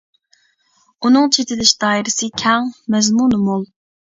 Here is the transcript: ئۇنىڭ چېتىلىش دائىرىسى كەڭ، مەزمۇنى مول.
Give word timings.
ئۇنىڭ 1.03 1.29
چېتىلىش 1.37 1.73
دائىرىسى 1.85 2.31
كەڭ، 2.45 2.73
مەزمۇنى 2.97 3.45
مول. 3.47 3.71